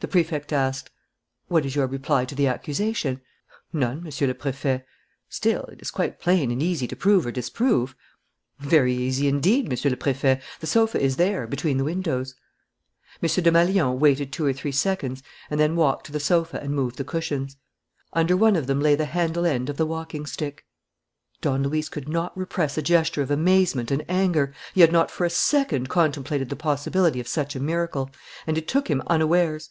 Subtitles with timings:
[0.00, 0.90] The Prefect asked:
[1.48, 3.22] "What is your reply to the accusation?"
[3.72, 4.84] "None, Monsieur le Préfet."
[5.30, 7.96] "Still, it is quite plain and easy to prove or disprove."
[8.58, 12.34] "Very easy, indeed, Monsieur le Préfet; the sofa is there, between the windows."
[13.22, 13.30] M.
[13.30, 17.04] Desmalions waited two or three seconds and then walked to the sofa and moved the
[17.04, 17.56] cushions.
[18.12, 20.66] Under one of them lay the handle end of the walking stick.
[21.40, 24.52] Don Luis could not repress a gesture of amazement and anger.
[24.74, 28.10] He had not for a second contemplated the possibility of such a miracle;
[28.46, 29.70] and it took him unawares.